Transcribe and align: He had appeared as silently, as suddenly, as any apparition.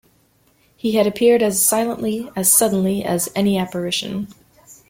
He 0.75 0.93
had 0.93 1.05
appeared 1.05 1.43
as 1.43 1.63
silently, 1.63 2.27
as 2.35 2.51
suddenly, 2.51 3.03
as 3.05 3.29
any 3.35 3.55
apparition. 3.59 4.29